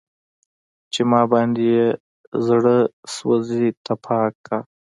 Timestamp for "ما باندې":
1.11-1.63